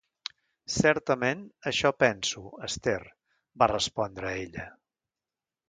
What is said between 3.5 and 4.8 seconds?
va respondre ella.